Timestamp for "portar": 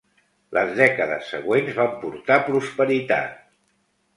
2.07-2.39